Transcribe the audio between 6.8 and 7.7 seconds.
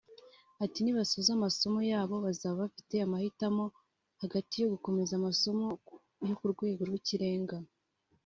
rw’ikirenga